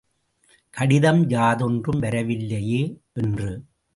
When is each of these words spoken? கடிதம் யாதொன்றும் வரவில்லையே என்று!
கடிதம் 0.73 1.29
யாதொன்றும் 1.29 1.99
வரவில்லையே 1.99 2.81
என்று! 3.13 3.51